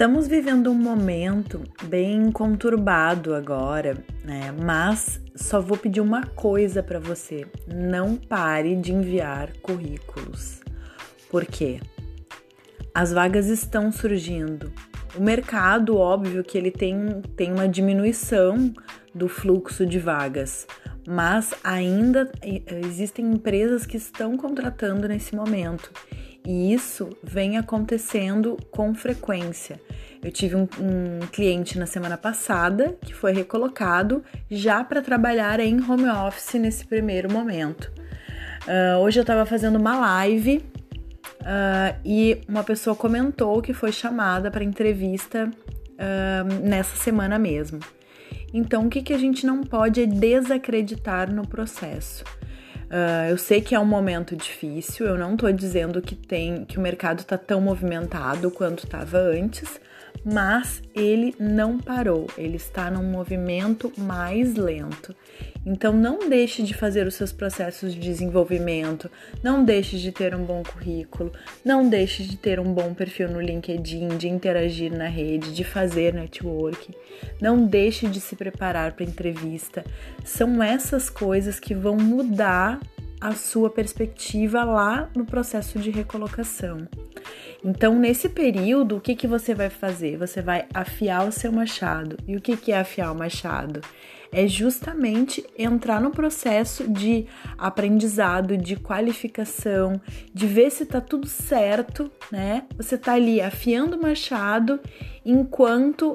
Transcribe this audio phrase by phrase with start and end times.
[0.00, 4.50] Estamos vivendo um momento bem conturbado agora, né?
[4.50, 10.62] Mas só vou pedir uma coisa para você: não pare de enviar currículos.
[11.30, 11.80] Por quê?
[12.94, 14.72] As vagas estão surgindo.
[15.14, 18.72] O mercado, óbvio que ele tem, tem uma diminuição
[19.14, 20.66] do fluxo de vagas,
[21.06, 22.32] mas ainda
[22.86, 25.92] existem empresas que estão contratando nesse momento
[26.44, 29.80] e isso vem acontecendo com frequência.
[30.22, 35.80] Eu tive um, um cliente na semana passada que foi recolocado já para trabalhar em
[35.80, 37.90] home office nesse primeiro momento.
[38.66, 40.62] Uh, hoje eu estava fazendo uma live
[41.40, 47.80] uh, e uma pessoa comentou que foi chamada para entrevista uh, nessa semana mesmo.
[48.52, 52.24] Então, o que, que a gente não pode é desacreditar no processo.
[52.90, 56.76] Uh, eu sei que é um momento difícil, eu não tô dizendo que tem que
[56.76, 59.80] o mercado tá tão movimentado quanto estava antes,
[60.24, 65.14] mas ele não parou, ele está num movimento mais lento.
[65.64, 69.10] Então não deixe de fazer os seus processos de desenvolvimento,
[69.42, 71.32] não deixe de ter um bom currículo,
[71.64, 76.14] não deixe de ter um bom perfil no LinkedIn, de interagir na rede, de fazer
[76.14, 76.94] network.
[77.40, 79.84] Não deixe de se preparar para entrevista.
[80.24, 82.80] São essas coisas que vão mudar
[83.20, 86.88] a sua perspectiva lá no processo de recolocação.
[87.62, 90.16] Então, nesse período, o que, que você vai fazer?
[90.16, 92.16] Você vai afiar o seu machado.
[92.26, 93.80] E o que, que é afiar o machado?
[94.32, 97.26] É justamente entrar no processo de
[97.58, 100.00] aprendizado, de qualificação,
[100.32, 102.64] de ver se tá tudo certo, né?
[102.76, 104.80] Você tá ali afiando o machado
[105.24, 106.14] enquanto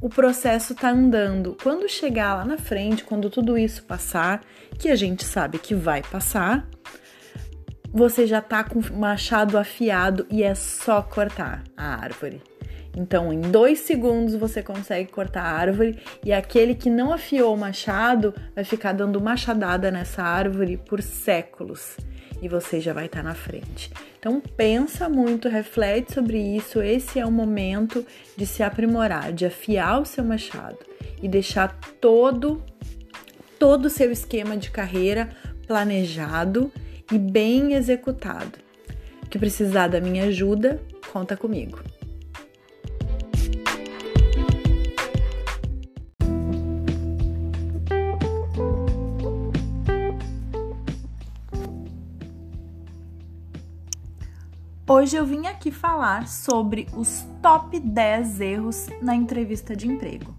[0.00, 1.56] o processo tá andando.
[1.62, 4.42] Quando chegar lá na frente, quando tudo isso passar,
[4.78, 6.66] que a gente sabe que vai passar,
[7.92, 12.42] você já tá com o machado afiado e é só cortar a árvore.
[12.96, 17.58] Então, em dois segundos você consegue cortar a árvore e aquele que não afiou o
[17.58, 21.96] machado vai ficar dando machadada nessa árvore por séculos
[22.42, 23.92] e você já vai estar tá na frente.
[24.18, 26.82] Então, pensa muito, reflete sobre isso.
[26.82, 28.04] Esse é o momento
[28.36, 30.78] de se aprimorar, de afiar o seu machado
[31.22, 32.62] e deixar todo
[33.58, 35.28] todo o seu esquema de carreira
[35.66, 36.72] planejado
[37.12, 38.58] e bem executado.
[39.28, 40.82] Que precisar da minha ajuda,
[41.12, 41.78] conta comigo.
[54.88, 60.34] Hoje eu vim aqui falar sobre os top 10 erros na entrevista de emprego.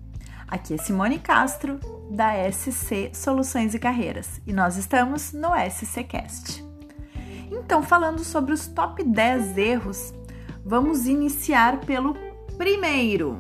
[0.46, 1.80] Aqui é Simone Castro,
[2.12, 6.64] da SC Soluções e Carreiras, e nós estamos no SCCast.
[7.50, 10.14] Então, falando sobre os top 10 erros,
[10.66, 12.16] vamos iniciar pelo
[12.58, 13.40] primeiro.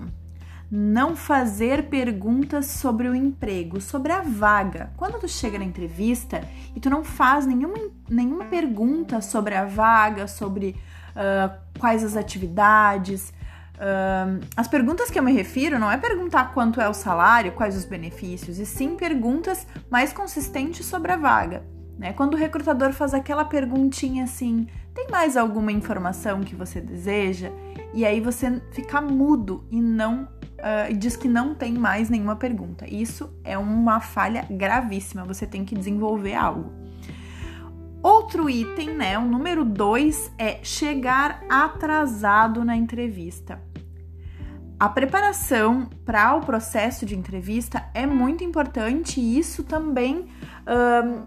[0.70, 4.94] Não fazer perguntas sobre o emprego, sobre a vaga.
[4.96, 6.42] Quando tu chega na entrevista
[6.74, 7.78] e tu não faz nenhuma,
[8.10, 10.78] nenhuma pergunta sobre a vaga, sobre
[11.10, 13.34] uh, quais as atividades,
[13.82, 17.76] Uh, as perguntas que eu me refiro não é perguntar quanto é o salário, quais
[17.76, 21.64] os benefícios, e sim perguntas mais consistentes sobre a vaga.
[21.98, 22.14] Né?
[22.14, 27.52] Quando o recrutador faz aquela perguntinha assim: tem mais alguma informação que você deseja?
[27.92, 32.86] E aí você fica mudo e não uh, diz que não tem mais nenhuma pergunta.
[32.88, 35.26] Isso é uma falha gravíssima.
[35.26, 36.72] Você tem que desenvolver algo.
[38.32, 43.62] Outro item, né, o número dois, é chegar atrasado na entrevista.
[44.80, 50.30] A preparação para o processo de entrevista é muito importante e isso também
[50.66, 51.26] um,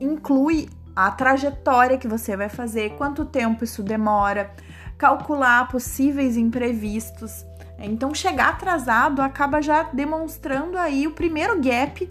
[0.00, 4.50] inclui a trajetória que você vai fazer, quanto tempo isso demora,
[4.98, 7.46] calcular possíveis imprevistos.
[7.78, 12.10] Então, chegar atrasado acaba já demonstrando aí o primeiro gap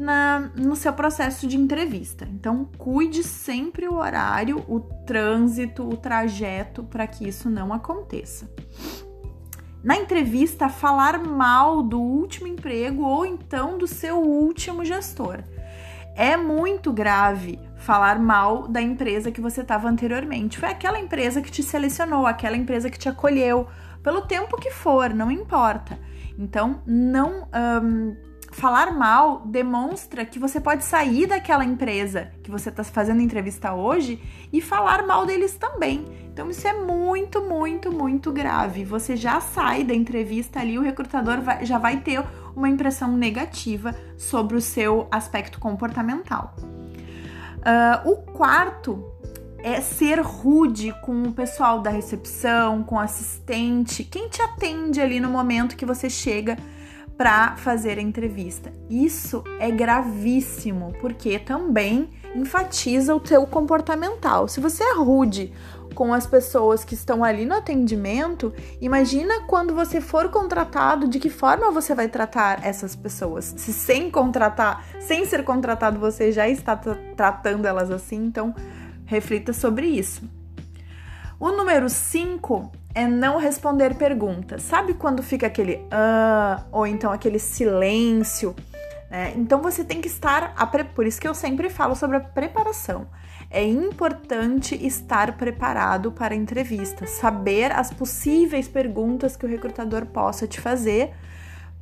[0.00, 2.26] na, no seu processo de entrevista.
[2.32, 8.48] Então, cuide sempre o horário, o trânsito, o trajeto para que isso não aconteça
[9.82, 15.38] na entrevista falar mal do último emprego ou então do seu último gestor.
[16.14, 20.58] É muito grave falar mal da empresa que você estava anteriormente.
[20.58, 23.66] Foi aquela empresa que te selecionou, aquela empresa que te acolheu,
[24.02, 25.98] pelo tempo que for, não importa.
[26.38, 27.48] Então, não.
[28.50, 34.20] Falar mal demonstra que você pode sair daquela empresa que você está fazendo entrevista hoje
[34.52, 36.04] e falar mal deles também.
[36.32, 38.84] Então isso é muito, muito, muito grave.
[38.84, 42.22] Você já sai da entrevista ali, o recrutador vai, já vai ter
[42.56, 46.54] uma impressão negativa sobre o seu aspecto comportamental.
[46.58, 49.04] Uh, o quarto
[49.62, 55.20] é ser rude com o pessoal da recepção, com o assistente, quem te atende ali
[55.20, 56.56] no momento que você chega
[57.20, 58.72] para fazer a entrevista.
[58.88, 64.48] Isso é gravíssimo, porque também enfatiza o teu comportamental.
[64.48, 65.52] Se você é rude
[65.94, 71.28] com as pessoas que estão ali no atendimento, imagina quando você for contratado, de que
[71.28, 73.52] forma você vai tratar essas pessoas.
[73.54, 78.54] Se sem contratar, sem ser contratado, você já está tratando elas assim, então
[79.04, 80.22] reflita sobre isso.
[81.38, 84.62] O número 5 é não responder perguntas.
[84.62, 88.54] Sabe quando fica aquele ah, ou então aquele silêncio?
[89.10, 89.32] Né?
[89.36, 90.52] Então você tem que estar.
[90.56, 90.84] A pre...
[90.84, 93.06] Por isso que eu sempre falo sobre a preparação.
[93.50, 100.46] É importante estar preparado para a entrevista, saber as possíveis perguntas que o recrutador possa
[100.46, 101.12] te fazer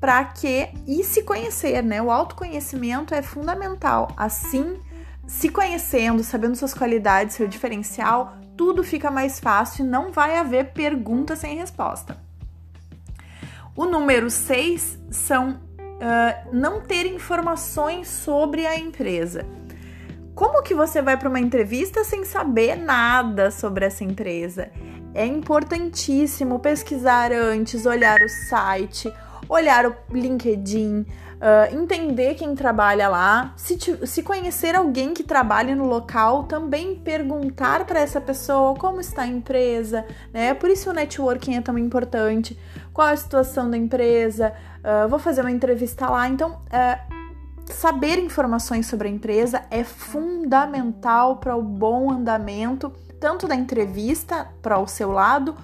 [0.01, 2.01] para que e se conhecer, né?
[2.01, 4.11] O autoconhecimento é fundamental.
[4.17, 4.79] Assim,
[5.27, 10.73] se conhecendo, sabendo suas qualidades, seu diferencial, tudo fica mais fácil e não vai haver
[10.73, 12.19] pergunta sem resposta.
[13.77, 19.47] O número 6 são uh, não ter informações sobre a empresa.
[20.35, 24.71] Como que você vai para uma entrevista sem saber nada sobre essa empresa?
[25.15, 29.13] É importantíssimo pesquisar antes, olhar o site,
[29.49, 31.07] olhar o LinkedIn,
[31.39, 36.95] uh, entender quem trabalha lá, se, te, se conhecer alguém que trabalha no local, também
[36.97, 40.55] perguntar para essa pessoa como está a empresa, né?
[40.55, 42.59] Por isso o networking é tão importante.
[42.93, 44.53] Qual a situação da empresa?
[44.79, 46.29] Uh, vou fazer uma entrevista lá.
[46.29, 47.15] Então, uh,
[47.73, 54.79] saber informações sobre a empresa é fundamental para o bom andamento tanto da entrevista para
[54.79, 55.57] o seu lado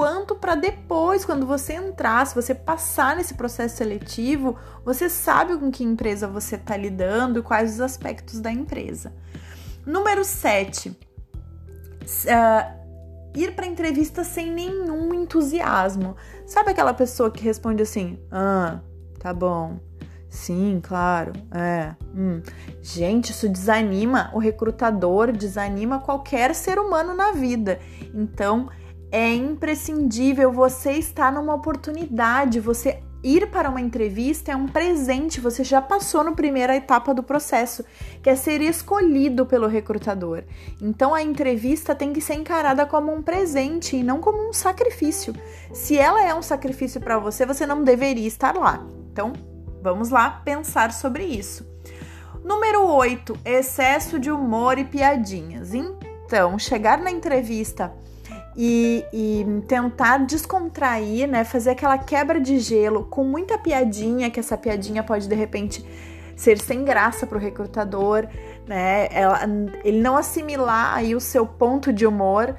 [0.00, 5.70] quanto para depois, quando você entrar, se você passar nesse processo seletivo, você sabe com
[5.70, 9.12] que empresa você está lidando e quais os aspectos da empresa.
[9.84, 10.88] Número 7.
[10.88, 10.96] Uh,
[12.30, 12.74] ah,
[13.36, 16.16] ir para entrevista sem nenhum entusiasmo.
[16.46, 18.80] Sabe aquela pessoa que responde assim: ah,
[19.18, 19.78] tá bom,
[20.30, 21.32] Sim, claro.
[21.50, 21.94] É.
[22.16, 22.40] Hum.
[22.80, 27.80] Gente, isso desanima o recrutador, desanima qualquer ser humano na vida.
[28.14, 28.70] Então,
[29.10, 35.62] é imprescindível você estar numa oportunidade, você ir para uma entrevista é um presente, você
[35.62, 37.84] já passou na primeira etapa do processo,
[38.22, 40.44] que é ser escolhido pelo recrutador.
[40.80, 45.34] Então a entrevista tem que ser encarada como um presente e não como um sacrifício.
[45.72, 48.86] Se ela é um sacrifício para você, você não deveria estar lá.
[49.12, 49.32] Então,
[49.82, 51.66] Vamos lá pensar sobre isso.
[52.44, 55.72] Número 8, excesso de humor e piadinhas.
[55.72, 57.92] Então, chegar na entrevista
[58.56, 61.44] e, e, tentar descontrair, né?
[61.44, 65.84] Fazer aquela quebra de gelo com muita piadinha, que essa piadinha pode de repente
[66.36, 68.26] ser sem graça para o recrutador,
[68.66, 69.08] né?
[69.10, 69.40] Ela,
[69.84, 72.56] ele não assimilar aí o seu ponto de humor.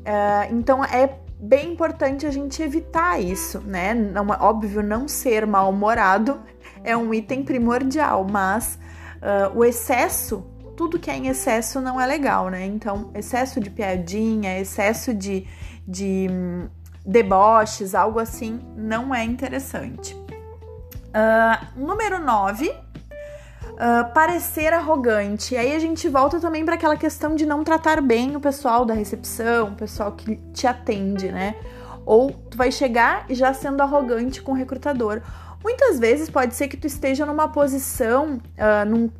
[0.00, 3.92] Uh, então é bem importante a gente evitar isso, né?
[3.92, 6.40] Não, óbvio, não ser mal-humorado
[6.84, 8.78] é um item primordial, mas
[9.16, 10.46] uh, o excesso,
[10.76, 12.64] tudo que é em excesso não é legal, né?
[12.66, 15.46] Então, excesso de piadinha, excesso de,
[15.86, 16.68] de um,
[17.04, 20.14] deboches, algo assim, não é interessante.
[21.14, 25.56] Uh, número 9, uh, parecer arrogante.
[25.56, 28.94] Aí a gente volta também para aquela questão de não tratar bem o pessoal da
[28.94, 31.54] recepção, o pessoal que te atende, né?
[32.04, 35.22] Ou tu vai chegar já sendo arrogante com o recrutador.
[35.62, 39.10] Muitas vezes pode ser que tu esteja numa posição, uh, num,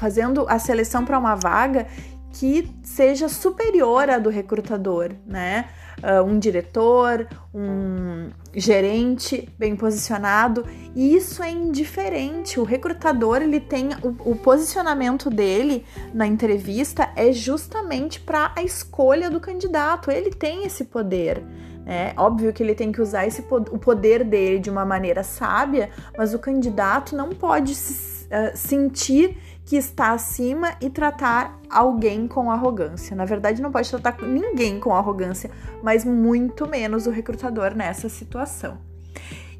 [0.00, 1.86] fazendo a seleção para uma vaga
[2.32, 5.68] que seja superior à do recrutador, né?
[5.98, 10.64] Uh, um diretor, um gerente bem posicionado,
[10.94, 12.58] e isso é indiferente.
[12.58, 19.28] O recrutador ele tem o, o posicionamento dele na entrevista é justamente para a escolha
[19.28, 20.10] do candidato.
[20.10, 21.44] Ele tem esse poder.
[21.84, 25.90] É óbvio que ele tem que usar esse, o poder dele de uma maneira sábia,
[26.16, 29.36] mas o candidato não pode se, uh, sentir
[29.70, 33.14] que está acima e tratar alguém com arrogância.
[33.14, 35.48] Na verdade, não pode tratar ninguém com arrogância,
[35.80, 38.78] mas muito menos o recrutador nessa situação.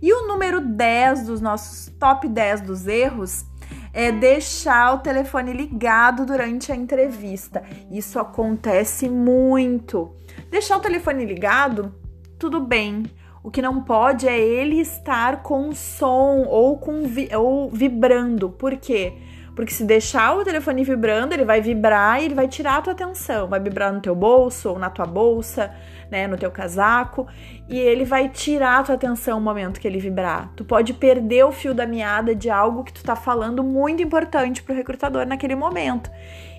[0.03, 3.45] E o número 10 dos nossos top 10 dos erros
[3.93, 7.63] é deixar o telefone ligado durante a entrevista.
[7.89, 10.13] Isso acontece muito.
[10.51, 11.95] Deixar o telefone ligado
[12.37, 13.05] tudo bem.
[13.45, 18.51] O que não pode é ele estar com som ou com vi ou vibrando.
[18.51, 19.30] Por quê?
[19.61, 22.95] Porque se deixar o telefone vibrando, ele vai vibrar e ele vai tirar a tua
[22.95, 23.47] atenção.
[23.47, 25.71] Vai vibrar no teu bolso ou na tua bolsa,
[26.11, 27.27] né, no teu casaco,
[27.69, 30.51] e ele vai tirar a tua atenção no momento que ele vibrar.
[30.57, 34.63] Tu pode perder o fio da meada de algo que tu tá falando muito importante
[34.63, 36.11] pro recrutador naquele momento.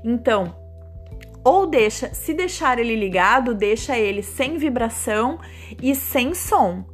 [0.03, 0.55] Então,
[1.43, 5.39] ou deixa, se deixar ele ligado, deixa ele sem vibração
[5.81, 6.85] e sem som,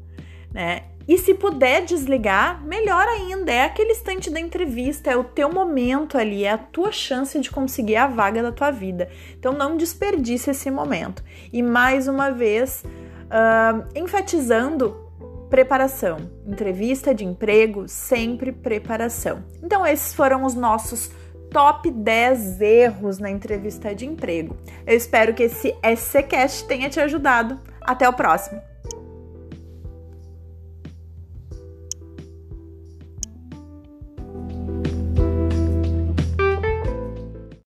[0.54, 0.84] né?
[1.08, 3.52] E se puder desligar, melhor ainda.
[3.52, 7.50] É aquele instante da entrevista, é o teu momento ali, é a tua chance de
[7.50, 9.10] conseguir a vaga da tua vida.
[9.40, 11.24] Então não desperdice esse momento.
[11.54, 15.08] E mais uma vez, uh, enfatizando
[15.50, 16.18] preparação.
[16.46, 19.44] Entrevista de emprego, sempre preparação.
[19.64, 21.10] Então esses foram os nossos
[21.50, 24.58] top 10 erros na entrevista de emprego.
[24.86, 27.60] Eu espero que esse SCCast tenha te ajudado.
[27.82, 28.77] Até o próximo!